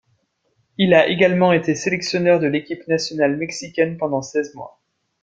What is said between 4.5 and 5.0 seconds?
mois.